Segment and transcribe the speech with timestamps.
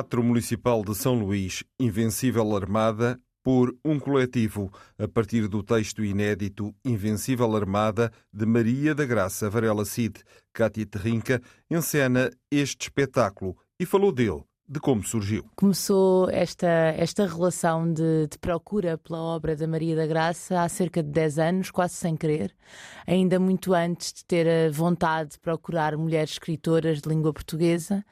[0.00, 6.74] Teatro Municipal de São Luís, Invencível Armada, por um coletivo, a partir do texto inédito
[6.82, 10.22] Invencível Armada, de Maria da Graça Varela Cid.
[10.54, 11.38] Cátia Terrinca
[11.70, 15.44] encena este espetáculo e falou dele de como surgiu.
[15.54, 21.02] Começou esta, esta relação de, de, procura pela obra da Maria da Graça há cerca
[21.02, 22.54] de 10 anos, quase sem querer,
[23.06, 28.02] ainda muito antes de ter a vontade de procurar mulheres escritoras de língua portuguesa.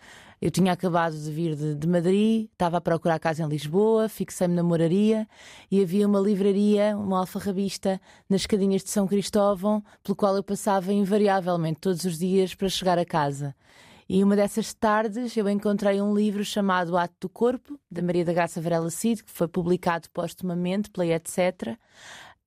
[0.41, 4.55] Eu tinha acabado de vir de, de Madrid, estava a procurar casa em Lisboa, fixei-me
[4.55, 5.27] na moraria
[5.69, 10.93] e havia uma livraria, uma alfarrabista, nas escadinhas de São Cristóvão, pelo qual eu passava
[10.93, 13.55] invariavelmente todos os dias para chegar a casa.
[14.09, 18.33] E uma dessas tardes eu encontrei um livro chamado Ato do Corpo, da Maria da
[18.33, 21.77] Graça Varela Cid, que foi publicado postumamente pela Etc.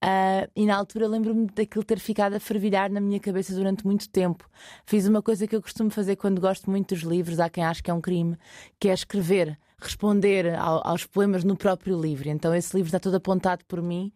[0.04, 4.10] Uh, e na altura lembro-me daquilo ter ficado a fervilhar na minha cabeça durante muito
[4.10, 4.50] tempo.
[4.84, 7.84] Fiz uma coisa que eu costumo fazer quando gosto muito dos livros, há quem ache
[7.84, 8.36] que é um crime,
[8.80, 12.30] que é escrever, responder ao, aos poemas no próprio livro.
[12.30, 14.12] Então esse livro está todo apontado por mim.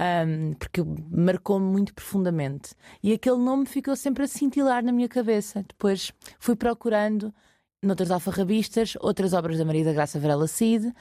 [0.00, 0.80] Um, porque
[1.10, 2.72] marcou-me muito profundamente.
[3.02, 5.64] E aquele nome ficou sempre a cintilar na minha cabeça.
[5.68, 7.34] Depois fui procurando
[7.82, 10.92] noutras alfarrabistas, outras obras da Maria da Graça Varela Cid,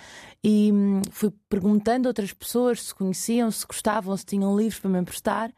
[0.43, 4.89] e hum, fui perguntando a outras pessoas se conheciam, se gostavam, se tinham livros para
[4.89, 5.51] me emprestar,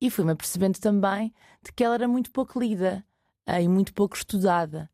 [0.00, 3.04] e fui-me apercebendo também de que ela era muito pouco lida
[3.46, 4.88] eh, e muito pouco estudada.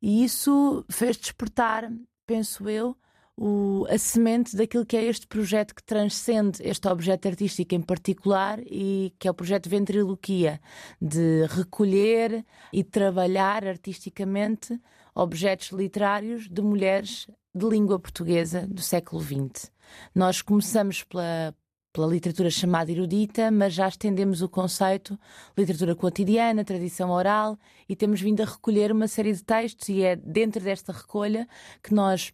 [0.00, 1.90] E isso fez despertar,
[2.26, 2.96] penso eu,
[3.36, 8.58] o, a semente daquilo que é este projeto que transcende este objeto artístico em particular
[8.66, 10.60] e que é o projeto Ventriloquia,
[11.00, 14.80] de recolher e trabalhar artisticamente
[15.18, 19.68] objetos literários de mulheres de língua portuguesa do século XX.
[20.14, 21.52] Nós começamos pela,
[21.92, 25.18] pela literatura chamada erudita, mas já estendemos o conceito
[25.56, 27.58] literatura cotidiana, tradição oral
[27.88, 31.48] e temos vindo a recolher uma série de textos e é dentro desta recolha
[31.82, 32.32] que nós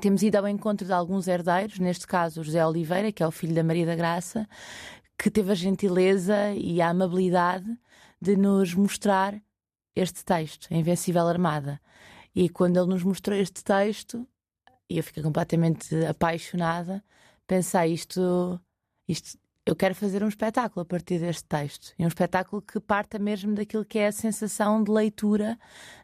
[0.00, 3.54] temos ido ao encontro de alguns herdeiros, neste caso José Oliveira, que é o filho
[3.54, 4.46] da Maria da Graça,
[5.16, 7.78] que teve a gentileza e a amabilidade
[8.20, 9.40] de nos mostrar
[10.00, 11.80] este texto, A Invencível Armada.
[12.34, 14.26] E quando ele nos mostrou este texto,
[14.88, 17.02] e eu fiquei completamente apaixonada,
[17.46, 18.60] pensei isto,
[19.08, 21.92] isto, eu quero fazer um espetáculo a partir deste texto.
[21.98, 25.58] E um espetáculo que parta mesmo daquilo que é a sensação de leitura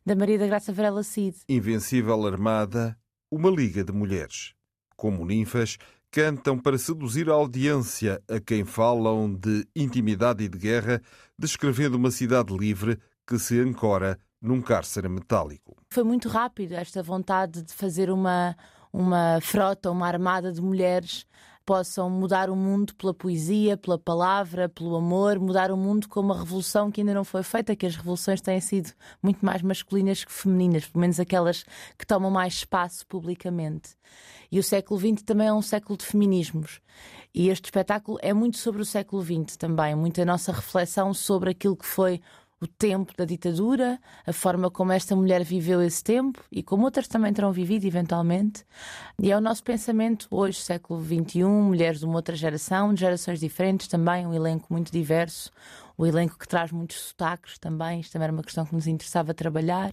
[0.05, 1.37] da Maria da Graça Varela Cid.
[1.49, 2.97] Invencível Armada
[3.34, 4.55] uma liga de mulheres.
[4.97, 5.76] Como ninfas,
[6.09, 11.03] cantam para seduzir a audiência a quem falam de intimidade e de guerra,
[11.37, 12.97] descrevendo uma cidade livre
[13.27, 15.77] que se ancora num cárcere metálico.
[15.91, 18.57] Foi muito rápido esta vontade de fazer uma,
[18.93, 21.27] uma frota, uma armada de mulheres
[21.65, 26.39] possam mudar o mundo pela poesia, pela palavra, pelo amor, mudar o mundo com uma
[26.39, 28.93] revolução que ainda não foi feita, que as revoluções têm sido
[29.23, 31.65] muito mais masculinas que femininas, pelo menos aquelas
[31.99, 33.97] que tomam mais espaço publicamente.
[34.53, 36.81] E o século XX também é um século de feminismos.
[37.35, 41.77] E este espetáculo é muito sobre o século XX também, muita nossa reflexão sobre aquilo
[41.77, 42.21] que foi
[42.65, 47.07] o tempo da ditadura, a forma como esta mulher viveu esse tempo e como outras
[47.07, 48.65] também terão vivido eventualmente.
[49.21, 53.39] E é o nosso pensamento hoje, século XXI, mulheres de uma outra geração, de gerações
[53.39, 55.51] diferentes também, um elenco muito diverso,
[55.95, 58.87] o um elenco que traz muitos sotaques também, isto também era uma questão que nos
[58.87, 59.93] interessava trabalhar.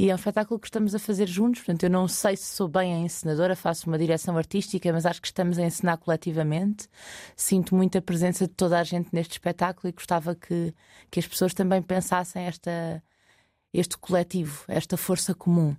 [0.00, 1.60] E é um espetáculo que estamos a fazer juntos.
[1.60, 5.20] Portanto, eu não sei se sou bem a encenadora, faço uma direção artística, mas acho
[5.20, 6.88] que estamos a encenar coletivamente.
[7.36, 10.74] Sinto muita presença de toda a gente neste espetáculo e gostava que,
[11.10, 13.04] que as pessoas também pensassem esta,
[13.74, 15.76] este coletivo, esta força comum.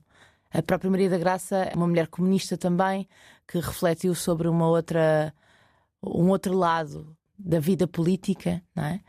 [0.52, 3.10] A própria Maria da Graça é uma mulher comunista também,
[3.48, 5.34] que refletiu sobre uma outra,
[6.04, 9.02] um outro lado da vida política, não é?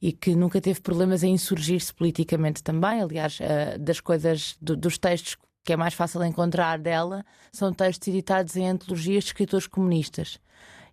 [0.00, 3.02] E que nunca teve problemas em insurgir-se politicamente também.
[3.02, 8.08] Aliás, uh, das coisas, do, dos textos que é mais fácil encontrar dela, são textos
[8.08, 10.40] editados em antologias de escritores comunistas.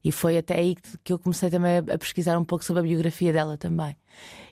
[0.04, 3.34] E foi até aí que eu comecei também a pesquisar um pouco sobre a biografia
[3.34, 3.96] dela também.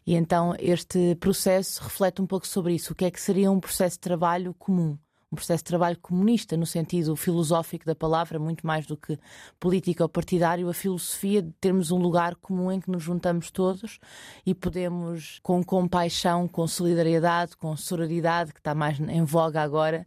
[0.05, 2.93] E então este processo reflete um pouco sobre isso.
[2.93, 4.97] O que é que seria um processo de trabalho comum?
[5.31, 9.17] Um processo de trabalho comunista, no sentido filosófico da palavra, muito mais do que
[9.59, 13.99] político ou partidário, a filosofia de termos um lugar comum em que nos juntamos todos
[14.45, 20.05] e podemos, com compaixão, com solidariedade, com sororidade, que está mais em voga agora,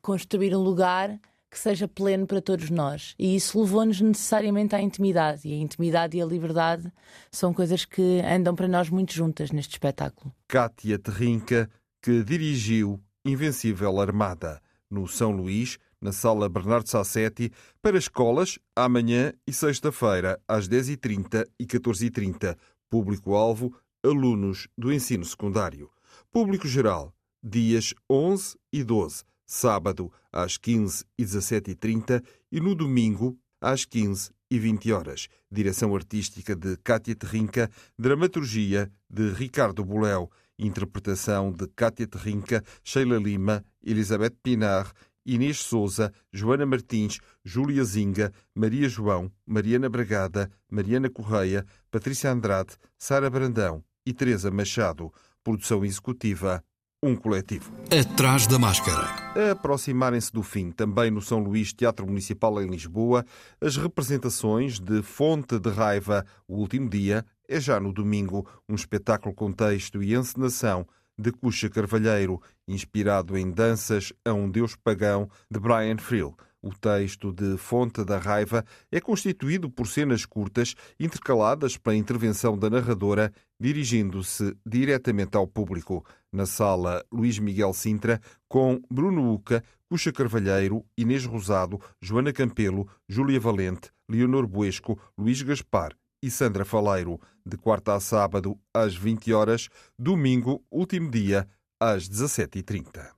[0.00, 1.18] construir um lugar
[1.54, 3.14] que seja pleno para todos nós.
[3.16, 5.48] E isso levou-nos necessariamente à intimidade.
[5.48, 6.92] E a intimidade e a liberdade
[7.30, 10.34] são coisas que andam para nós muito juntas neste espetáculo.
[10.48, 11.70] Cátia Terrinca,
[12.02, 14.60] que dirigiu Invencível Armada,
[14.90, 17.50] no São Luís, na Sala Bernardo Sassetti,
[17.80, 22.56] para escolas, amanhã e sexta-feira, às 10h30 e 14h30.
[22.90, 23.74] Público-alvo,
[24.04, 25.90] alunos do ensino secundário.
[26.30, 33.84] Público geral, dias 11 e 12 sábado às 15 e 17h30 e no domingo às
[33.84, 35.28] 15 e 20 horas.
[35.50, 43.64] Direção artística de Cátia Terrinca, dramaturgia de Ricardo Boléu, interpretação de Cátia Terrinca, Sheila Lima,
[43.82, 44.92] Elizabeth Pinar,
[45.26, 53.30] Inês Souza, Joana Martins, Júlia Zinga, Maria João, Mariana Bragada, Mariana Correia, Patrícia Andrade, Sara
[53.30, 55.12] Brandão e Teresa Machado.
[55.42, 56.62] Produção executiva
[57.04, 57.70] um coletivo.
[57.90, 59.06] Atrás da máscara.
[59.36, 63.26] A aproximarem-se do fim, também no São Luís Teatro Municipal em Lisboa,
[63.60, 69.34] as representações de Fonte de Raiva, o último dia, é já no domingo, um espetáculo
[69.34, 70.86] com texto e encenação
[71.18, 76.36] de Cuxa Carvalheiro, inspirado em Danças a um Deus Pagão, de Brian Frill.
[76.60, 82.70] O texto de Fonte da Raiva é constituído por cenas curtas intercaladas pela intervenção da
[82.70, 83.30] narradora,
[83.60, 86.04] dirigindo-se diretamente ao público.
[86.32, 88.18] Na sala Luís Miguel Sintra,
[88.48, 95.94] com Bruno Uca, Cuxa Carvalheiro, Inês Rosado, Joana Campelo, Júlia Valente, Leonor Buesco, Luís Gaspar
[96.22, 99.68] e Sandra Faleiro, de quarta a sábado às 20 horas,
[99.98, 101.46] domingo, último dia,
[101.78, 103.14] às 17h30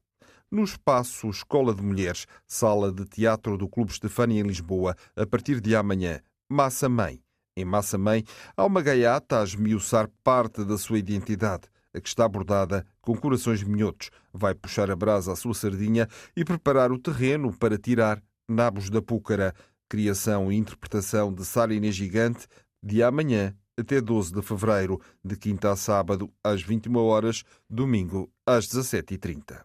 [0.50, 5.60] no espaço Escola de Mulheres, sala de teatro do Clube Estefânia em Lisboa, a partir
[5.60, 6.20] de amanhã.
[6.48, 7.20] Massa Mãe.
[7.56, 8.24] Em Massa Mãe,
[8.56, 13.62] há uma gaiata a esmiuçar parte da sua identidade, a que está abordada com corações
[13.62, 14.10] minhotos.
[14.32, 16.06] Vai puxar a brasa à sua sardinha
[16.36, 19.54] e preparar o terreno para tirar nabos da púcara.
[19.88, 22.46] Criação e interpretação de Sara Inês Gigante,
[22.82, 28.66] de amanhã até 12 de fevereiro, de quinta a sábado, às 21 horas, domingo, às
[28.66, 29.62] 17h30.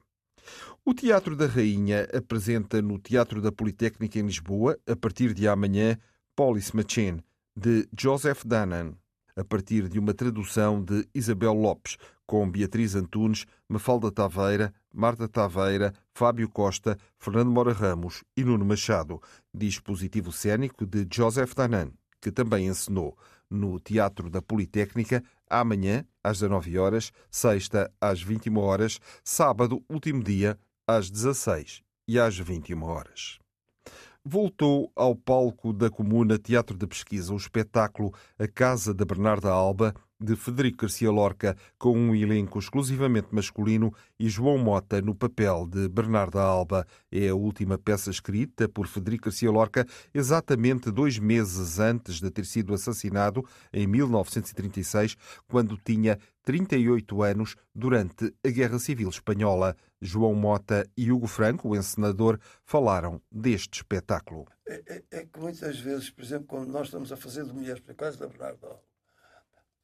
[0.84, 5.98] O Teatro da Rainha apresenta no Teatro da Politécnica em Lisboa, a partir de amanhã,
[6.36, 7.24] Police Machine,
[7.56, 8.94] de Joseph Danan,
[9.36, 15.94] a partir de uma tradução de Isabel Lopes, com Beatriz Antunes, Mafalda Taveira, Marta Taveira,
[16.14, 19.22] Fábio Costa, Fernando Mora Ramos e Nuno Machado.
[19.54, 21.92] Dispositivo cênico de Joseph Danan,
[22.22, 23.18] que também encenou
[23.52, 30.58] no Teatro da Politécnica amanhã às 19 horas, sexta às 21 horas, sábado, último dia,
[30.88, 33.38] às 16 e às 21 horas.
[34.24, 39.96] Voltou ao palco da Comuna Teatro de Pesquisa o espetáculo A Casa da Bernarda Alba,
[40.24, 45.90] de Federico Garcia Lorca, com um elenco exclusivamente masculino e João Mota no papel de
[45.90, 46.86] Bernarda Alba.
[47.12, 52.46] É a última peça escrita por Federico Garcia Lorca exatamente dois meses antes de ter
[52.46, 59.76] sido assassinado, em 1936, quando tinha 38 anos, durante a Guerra Civil Espanhola.
[60.02, 64.48] João Mota e Hugo Franco, o encenador, falaram deste espetáculo.
[64.68, 67.82] É, é, é, que muitas vezes, por exemplo, quando nós estamos a fazer de Mulheres
[67.82, 68.91] para Casa da Bernarda Alba,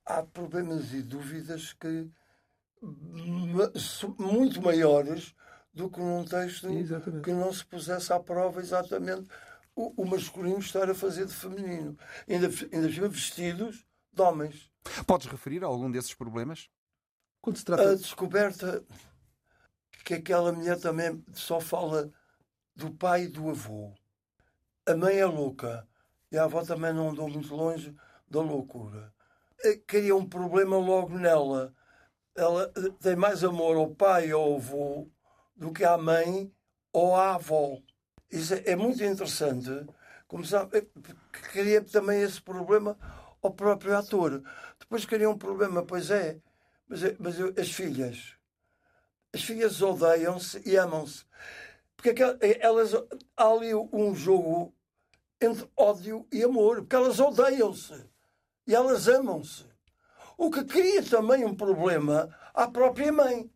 [0.08, 2.10] há problemas e dúvidas que
[4.18, 5.36] muito maiores
[5.74, 7.24] do que num texto exatamente.
[7.24, 9.28] que não se pusesse à prova exatamente
[9.76, 11.98] o, o, masculino estar a fazer de feminino.
[12.28, 14.72] Ainda, ainda vestidos de homens.
[15.06, 16.70] Podes referir a algum desses problemas?
[17.42, 17.92] Quando se trata...
[17.92, 18.84] A descoberta
[20.04, 22.12] que aquela mulher também só fala
[22.76, 23.94] do pai e do avô.
[24.86, 25.88] A mãe é louca
[26.32, 27.96] e a avó também não andou muito longe
[28.28, 29.14] da loucura.
[29.64, 31.74] Eh, cria um problema logo nela.
[32.36, 35.10] Ela eh, tem mais amor ao pai ou ao avô
[35.56, 36.54] do que à mãe
[36.94, 37.80] ou à avó.
[38.32, 39.70] Isso é, é muito interessante.
[40.28, 40.88] Como sabe, eh,
[41.32, 42.98] cria também esse problema
[43.42, 44.44] ao próprio ator.
[44.80, 46.40] Depois cria um problema, pois é,
[46.88, 48.36] mas, mas as filhas.
[49.34, 51.26] As filhas odeiam-se e amam-se.
[51.96, 52.14] Porque
[52.62, 52.94] elas,
[53.36, 54.74] há ali um jogo
[55.42, 58.08] entre ódio e amor, porque elas odeiam-se
[58.68, 59.66] e elas amam-se.
[60.38, 63.50] O que cria também um problema à própria mãe.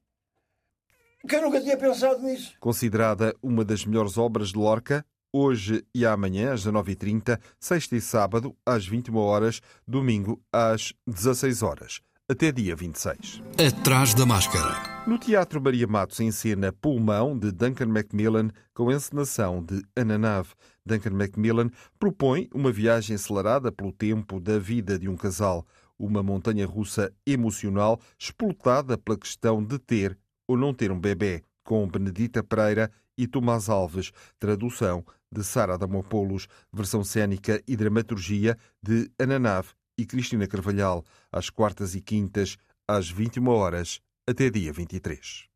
[1.28, 2.54] Que eu nunca tinha pensado nisso.
[2.60, 8.56] Considerada uma das melhores obras de Lorca, hoje e amanhã, às 19h30, sexta e sábado,
[8.66, 12.02] às 21 horas, domingo, às 16 horas.
[12.30, 13.42] até dia 26.
[13.68, 15.04] Atrás da máscara.
[15.06, 20.50] No Teatro Maria Matos encena Pulmão, de Duncan Macmillan, com encenação de Ana Nave.
[20.86, 21.70] Duncan Macmillan
[22.00, 25.66] propõe uma viagem acelerada pelo tempo da vida de um casal,
[25.98, 31.88] uma montanha russa emocional explotada pela questão de ter ou não ter um bebê, com
[31.88, 39.40] Benedita Pereira e Tomás Alves, tradução de Sara Damopoulos, versão cênica e dramaturgia de Ana
[39.40, 42.58] Nave e Cristina Carvalhal, às quartas e quintas,
[42.88, 45.51] às 21 horas, até dia 23.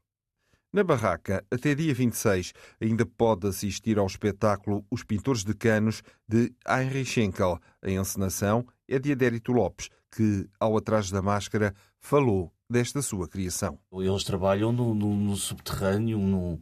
[0.75, 2.51] Na barraca, até dia 26,
[2.81, 7.57] ainda pode assistir ao espetáculo Os Pintores de Canos de Heinrich Schenkel.
[7.81, 13.79] A encenação é de Adérito Lopes, que, ao atrás da máscara, falou desta sua criação.
[13.93, 16.59] Eles trabalham no, no, no subterrâneo no,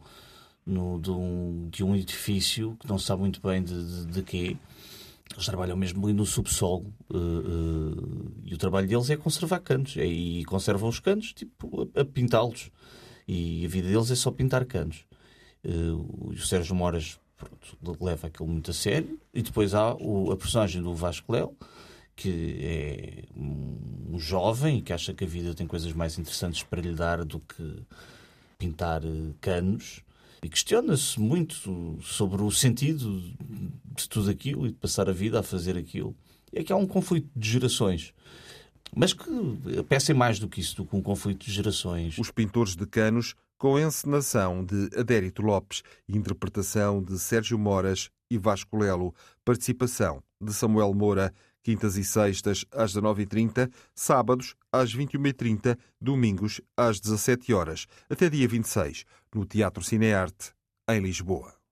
[0.64, 4.22] no, de, um, de, um, edifício que não se sabe muito bem de, de, de
[4.22, 4.56] quê.
[5.32, 9.96] Eles trabalham mesmo ali no subsolo uh, uh, e o trabalho deles é conservar canos
[9.96, 12.70] é, e conservam os canos tipo, a, a pintá-los.
[13.26, 15.04] E a vida deles é só pintar canos.
[15.64, 19.18] Uh, o Sérgio Moras pronto, leva aquilo muito a sério.
[19.32, 21.56] E depois há o, a personagem do Vasco Léo,
[22.14, 26.94] que é um jovem que acha que a vida tem coisas mais interessantes para lhe
[26.94, 27.82] dar do que
[28.58, 29.02] pintar
[29.40, 30.04] canos
[30.44, 33.18] e questiona-se muito sobre o sentido
[33.96, 36.14] de tudo aquilo e de passar a vida a fazer aquilo.
[36.52, 38.12] É que há um conflito de gerações.
[38.96, 39.28] Mas que
[40.10, 42.16] é mais do que isso, do que um conflito de gerações.
[42.18, 48.76] Os pintores de canos, com encenação de Adérito Lopes, interpretação de Sérgio Moras e Vasco
[48.76, 51.32] Lelo, participação de Samuel Moura,
[51.62, 59.04] quintas e sextas às 19h30, sábados às 21h30, domingos às 17 horas, até dia 26,
[59.34, 60.52] no Teatro Cinearte,
[60.88, 61.63] em Lisboa.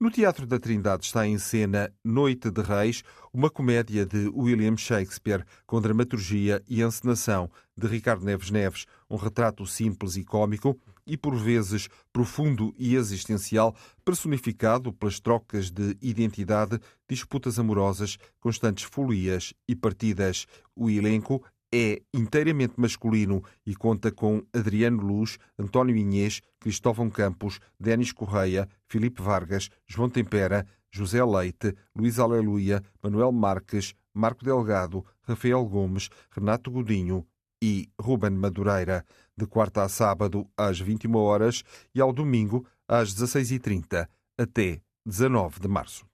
[0.00, 3.02] No Teatro da Trindade está em cena Noite de Reis,
[3.32, 9.66] uma comédia de William Shakespeare, com dramaturgia e encenação de Ricardo Neves Neves, um retrato
[9.66, 13.74] simples e cômico e, por vezes, profundo e existencial,
[14.04, 16.78] personificado pelas trocas de identidade,
[17.08, 20.46] disputas amorosas, constantes folias e partidas.
[20.76, 28.12] O elenco é inteiramente masculino e conta com Adriano Luz, António Inês, Cristóvão Campos, Denis
[28.12, 36.08] Correia, Filipe Vargas, João Tempera, José Leite, Luís Aleluia, Manuel Marques, Marco Delgado, Rafael Gomes,
[36.30, 37.26] Renato Godinho
[37.62, 39.04] e Ruben Madureira,
[39.36, 41.62] de quarta a sábado às 21 horas
[41.94, 44.08] e ao domingo às 16h30
[44.38, 46.06] até 19 de março.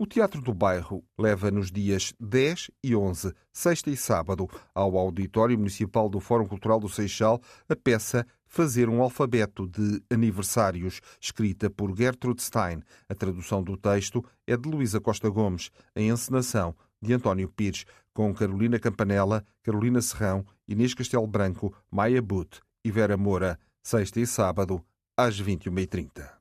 [0.00, 5.58] O Teatro do Bairro leva nos dias 10 e 11, sexta e sábado, ao Auditório
[5.58, 11.92] Municipal do Fórum Cultural do Seixal a peça Fazer um Alfabeto de Aniversários, escrita por
[11.96, 12.80] Gertrude Stein.
[13.08, 18.32] A tradução do texto é de Luísa Costa Gomes, a encenação de António Pires, com
[18.32, 24.80] Carolina Campanella, Carolina Serrão, Inês Castelo Branco, Maia But e Vera Moura, sexta e sábado,
[25.16, 26.37] às 21h30.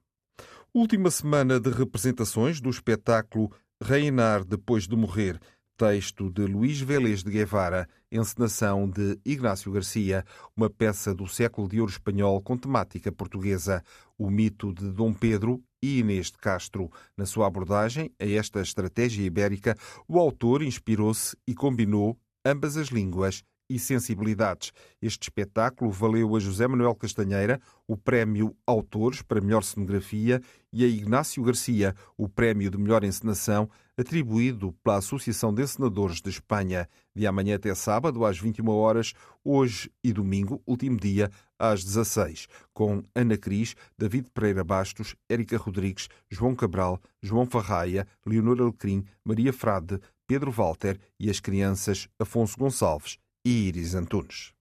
[0.74, 5.40] Última semana de representações do espetáculo Reinar Depois de Morrer,
[5.78, 11.80] texto de Luís Vélez de Guevara, encenação de Ignácio Garcia, uma peça do século de
[11.80, 13.82] ouro espanhol com temática portuguesa,
[14.18, 16.92] o mito de Dom Pedro e Inês de Castro.
[17.16, 19.76] Na sua abordagem a esta estratégia ibérica,
[20.08, 24.72] o autor inspirou-se e combinou ambas as línguas e sensibilidades.
[25.02, 30.88] Este espetáculo valeu a José Manuel Castanheira o Prémio Autores para Melhor Cenografia e a
[30.88, 36.88] Ignácio Garcia o Prémio de Melhor Encenação, atribuído pela Associação de Encenadores de Espanha.
[37.16, 43.04] De amanhã até sábado, às 21 horas, hoje e domingo, último dia, às 16, com
[43.16, 50.00] Ana Cris, David Pereira Bastos, Érica Rodrigues, João Cabral, João Farraia, Leonor Alecrim, Maria Frade,
[50.28, 54.54] Pedro Walter e as crianças Afonso Gonçalves e Iris Antunes.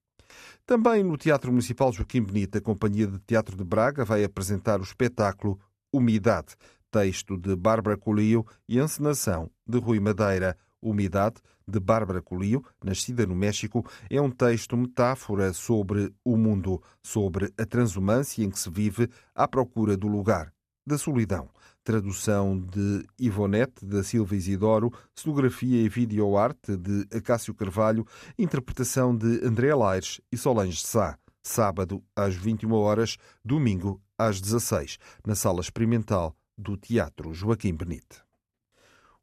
[0.65, 4.83] Também no Teatro Municipal Joaquim Benito, a Companhia de Teatro de Braga vai apresentar o
[4.83, 5.59] espetáculo
[5.93, 6.55] Umidade,
[6.91, 10.57] texto de Bárbara Colio e encenação de Rui Madeira.
[10.79, 17.51] Umidade, de Bárbara Colio, nascida no México, é um texto metáfora sobre o mundo, sobre
[17.57, 20.53] a transumância em que se vive à procura do lugar,
[20.85, 21.49] da solidão
[21.87, 28.05] tradução de Ivonete da Silva Isidoro, cenografia e videoarte de Acácio Carvalho,
[28.37, 31.17] interpretação de André Laires e Solange Sá.
[31.41, 38.21] Sábado às 21 horas, domingo às 16, na Sala Experimental do Teatro Joaquim Benite.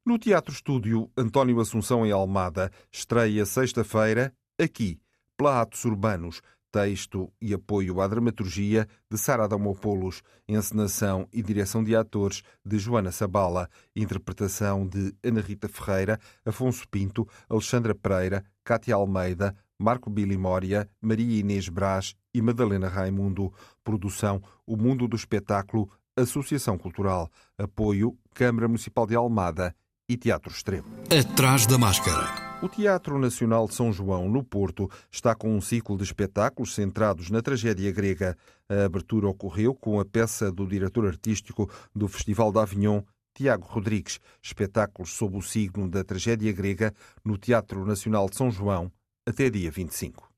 [0.02, 4.98] No Teatro Estúdio António Assunção em Almada, estreia sexta-feira, aqui,
[5.36, 6.40] Platos Urbanos,
[6.74, 13.12] texto e apoio à dramaturgia de Sara Damopoulos, encenação e direção de atores de Joana
[13.12, 20.90] Sabala, interpretação de Ana Rita Ferreira, Afonso Pinto, Alexandra Pereira, Cátia Almeida, Marco Billy Moria,
[21.00, 23.52] Maria Inês Brás e Madalena Raimundo.
[23.84, 27.30] Produção O Mundo do Espetáculo, Associação Cultural.
[27.56, 29.72] Apoio Câmara Municipal de Almada
[30.08, 30.86] e Teatro Extremo.
[31.10, 32.44] Atrás da máscara.
[32.62, 37.30] O Teatro Nacional de São João, no Porto, está com um ciclo de espetáculos centrados
[37.30, 38.36] na tragédia grega.
[38.68, 43.02] A abertura ocorreu com a peça do diretor artístico do Festival de Avignon,
[43.34, 46.94] Tiago Rodrigues, espetáculos sob o signo da tragédia grega
[47.24, 48.90] no Teatro Nacional de São João,
[49.26, 50.33] até dia 25.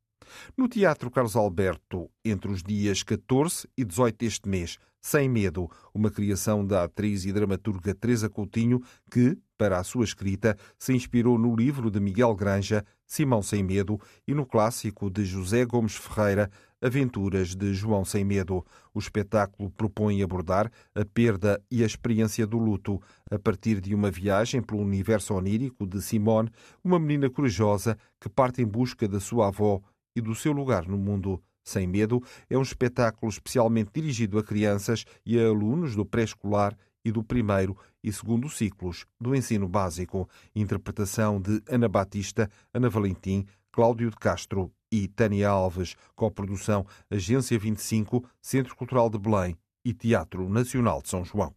[0.56, 6.10] No Teatro Carlos Alberto, entre os dias 14 e 18 deste mês, Sem Medo, uma
[6.10, 11.54] criação da atriz e dramaturga Teresa Coutinho, que, para a sua escrita, se inspirou no
[11.54, 16.50] livro de Miguel Granja, Simão Sem Medo, e no clássico de José Gomes Ferreira,
[16.82, 18.64] Aventuras de João Sem Medo.
[18.92, 24.10] O espetáculo propõe abordar a perda e a experiência do luto a partir de uma
[24.10, 26.50] viagem pelo universo onírico de Simone,
[26.84, 29.80] uma menina corajosa que parte em busca da sua avó
[30.16, 31.40] e do seu lugar no mundo.
[31.62, 37.12] Sem Medo é um espetáculo especialmente dirigido a crianças e a alunos do pré-escolar e
[37.12, 40.28] do primeiro e segundo ciclos do ensino básico.
[40.54, 45.96] Interpretação de Ana Batista, Ana Valentim, Cláudio de Castro e Tânia Alves.
[46.14, 51.54] Coprodução Agência 25, Centro Cultural de Belém e Teatro Nacional de São João.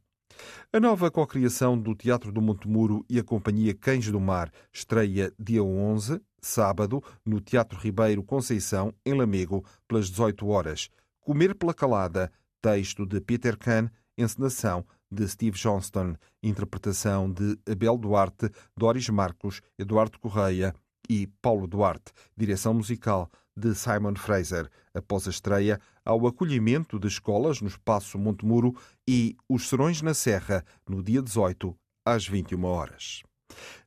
[0.72, 5.64] A nova cocriação do Teatro do Montemuro e a Companhia Cães do Mar estreia dia
[5.64, 10.90] 11, sábado, no Teatro Ribeiro Conceição, em Lamego, pelas 18 horas.
[11.20, 12.32] Comer pela Calada,
[12.62, 20.20] texto de Peter Kahn, encenação de Steve Johnston, interpretação de Abel Duarte, Doris Marcos, Eduardo
[20.20, 20.74] Correia
[21.10, 25.80] e Paulo Duarte, direção musical de Simon Fraser, após a estreia,
[26.10, 28.76] ao acolhimento de escolas no Espaço Montemuro
[29.08, 33.22] e Os Serões na Serra, no dia 18, às 21 horas.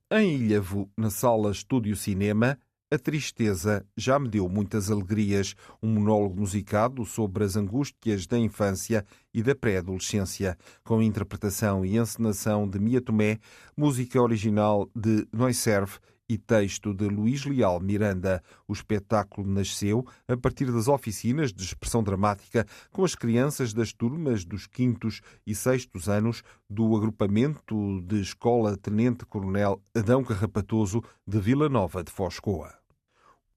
[0.09, 2.57] Em Ilhavo, na sala Estúdio Cinema,
[2.93, 9.05] a tristeza já me deu muitas alegrias, um monólogo musicado sobre as angústias da infância
[9.35, 13.41] e da pré-adolescência, com interpretação e encenação de Mia Tomé,
[13.77, 15.99] música original de Noiserve
[16.33, 18.43] e texto de Luís Leal Miranda.
[18.67, 24.43] O espetáculo nasceu a partir das oficinas de expressão dramática com as crianças das turmas
[24.43, 31.69] dos quintos e sextos anos do agrupamento de Escola Tenente Coronel Adão Carrapatoso de Vila
[31.69, 32.73] Nova de Foscoa.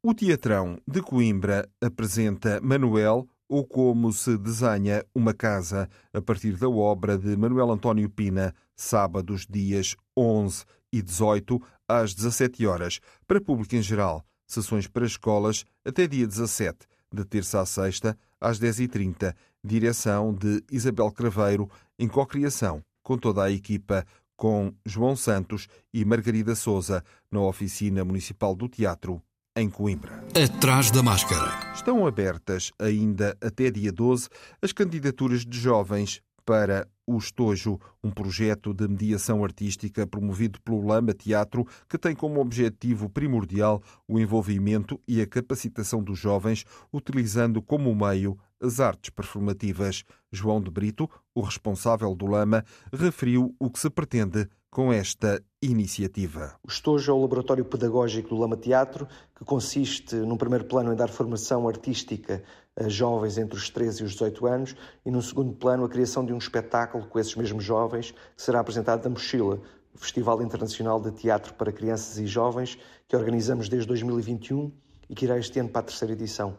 [0.04, 6.68] O Teatrão de Coimbra apresenta Manuel ou como se desenha uma casa a partir da
[6.68, 13.76] obra de Manuel António Pina, sábados dias 11 e 18 às 17 horas, para público
[13.76, 20.34] em geral, sessões para escolas até dia 17, de terça a sexta, às 10h30, direção
[20.34, 24.06] de Isabel Craveiro, em cocriação com toda a equipa,
[24.36, 29.22] com João Santos e Margarida Souza, na Oficina Municipal do Teatro,
[29.56, 30.24] em Coimbra.
[30.34, 31.74] Atrás da máscara.
[31.74, 34.28] Estão abertas ainda até dia 12
[34.62, 41.14] as candidaturas de jovens para o Estojo, um projeto de mediação artística promovido pelo Lama
[41.14, 47.94] Teatro, que tem como objetivo primordial o envolvimento e a capacitação dos jovens, utilizando como
[47.96, 50.04] meio as artes performativas.
[50.32, 56.54] João de Brito, o responsável do Lama, referiu o que se pretende com esta iniciativa.
[56.62, 60.96] O Estojo é o laboratório pedagógico do Lama Teatro, que consiste, num primeiro plano, em
[60.98, 62.44] dar formação artística
[62.88, 66.34] jovens entre os 13 e os 18 anos, e num segundo plano, a criação de
[66.34, 69.62] um espetáculo com esses mesmos jovens, que será apresentado na Mochila,
[69.94, 74.72] o Festival Internacional de Teatro para Crianças e Jovens, que organizamos desde 2021
[75.10, 76.58] e que irá este ano para a terceira edição.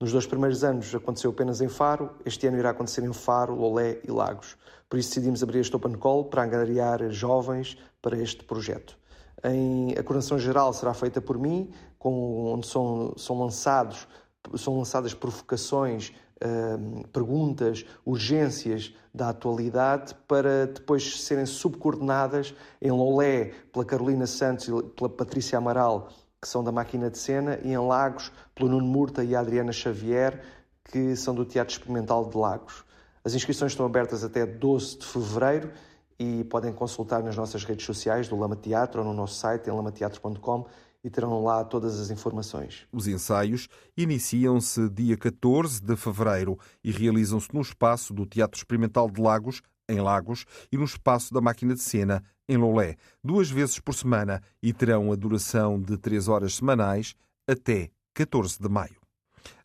[0.00, 4.00] Nos dois primeiros anos aconteceu apenas em Faro, este ano irá acontecer em Faro, Lolé
[4.02, 4.56] e Lagos.
[4.88, 8.98] Por isso decidimos abrir este Open Call para angariar jovens para este projeto.
[9.42, 14.08] Em, a coordenação geral será feita por mim, com, onde são, são, lançados,
[14.56, 23.84] são lançadas provocações, uh, perguntas, urgências da atualidade para depois serem subcoordenadas em Lolé pela
[23.84, 26.10] Carolina Santos e pela Patrícia Amaral
[26.44, 29.72] que são da Máquina de Cena, e em Lagos, pelo Nuno Murta e a Adriana
[29.72, 30.42] Xavier,
[30.84, 32.84] que são do Teatro Experimental de Lagos.
[33.24, 35.72] As inscrições estão abertas até 12 de fevereiro
[36.18, 39.72] e podem consultar nas nossas redes sociais do Lama Teatro ou no nosso site em
[39.72, 40.66] lamateatro.com
[41.04, 42.88] e terão lá todas as informações.
[42.90, 49.20] Os ensaios iniciam-se dia 14 de fevereiro e realizam-se no espaço do Teatro Experimental de
[49.20, 53.94] Lagos, em Lagos, e no espaço da Máquina de Cena, em Lolé, duas vezes por
[53.94, 57.14] semana e terão a duração de três horas semanais
[57.46, 58.96] até 14 de maio.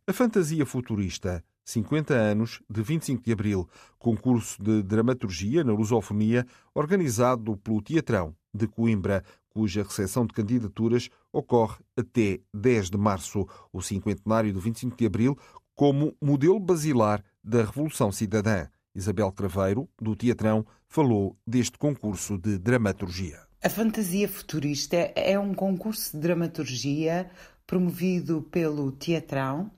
[0.05, 7.55] A Fantasia Futurista, 50 anos, de 25 de abril, concurso de dramaturgia na lusofonia, organizado
[7.57, 14.53] pelo Teatrão de Coimbra, cuja recepção de candidaturas ocorre até 10 de março, o cinquentenário
[14.53, 15.37] do 25 de abril,
[15.75, 18.67] como modelo basilar da Revolução Cidadã.
[18.93, 23.39] Isabel Craveiro, do Teatrão, falou deste concurso de dramaturgia.
[23.63, 27.29] A Fantasia Futurista é um concurso de dramaturgia
[27.67, 29.71] promovido pelo Teatrão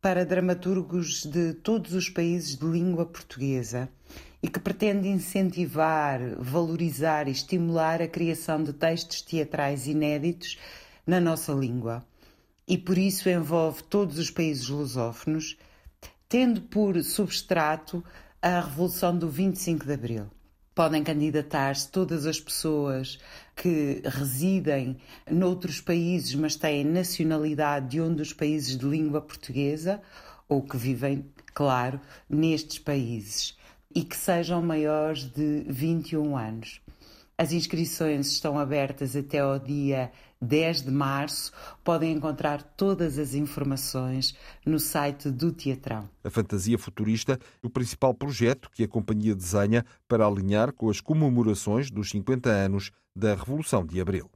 [0.00, 3.88] para dramaturgos de todos os países de língua portuguesa
[4.42, 10.58] e que pretende incentivar, valorizar e estimular a criação de textos teatrais inéditos
[11.08, 12.04] na nossa língua.
[12.68, 15.56] E por isso envolve todos os países lusófonos,
[16.28, 18.04] tendo por substrato
[18.42, 20.26] a Revolução do 25 de Abril.
[20.74, 23.18] Podem candidatar-se todas as pessoas
[23.56, 30.02] que residem noutros países, mas têm nacionalidade de um dos países de língua portuguesa
[30.46, 33.56] ou que vivem, claro, nestes países
[33.94, 36.82] e que sejam maiores de 21 anos.
[37.36, 41.52] As inscrições estão abertas até ao dia 10 de março.
[41.82, 46.08] Podem encontrar todas as informações no site do Teatrão.
[46.22, 51.00] A Fantasia Futurista é o principal projeto que a companhia desenha para alinhar com as
[51.00, 54.30] comemorações dos 50 anos da Revolução de Abril.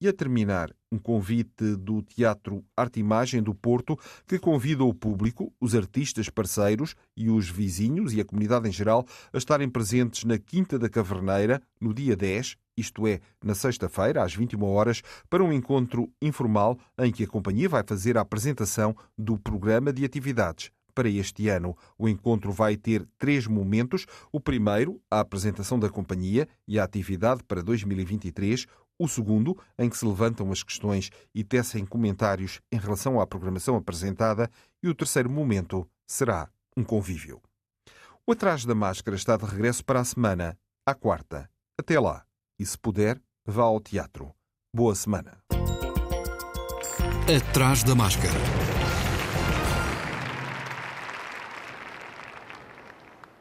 [0.00, 5.52] E a terminar, um convite do Teatro Arte Imagem do Porto, que convida o público,
[5.60, 10.38] os artistas parceiros e os vizinhos e a comunidade em geral a estarem presentes na
[10.38, 15.52] Quinta da Caverneira no dia 10, isto é, na sexta-feira, às 21 horas, para um
[15.52, 21.08] encontro informal em que a companhia vai fazer a apresentação do programa de atividades para
[21.08, 21.76] este ano.
[21.98, 24.06] O encontro vai ter três momentos.
[24.32, 28.66] O primeiro, a apresentação da companhia e a atividade para 2023
[28.98, 33.76] o segundo, em que se levantam as questões e tecem comentários em relação à programação
[33.76, 34.50] apresentada,
[34.82, 37.40] e o terceiro momento será um convívio.
[38.26, 41.48] O Atrás da Máscara está de regresso para a semana, à quarta.
[41.78, 42.24] Até lá.
[42.58, 44.34] E se puder, vá ao teatro.
[44.74, 45.38] Boa semana.
[47.28, 48.75] Atrás da Máscara.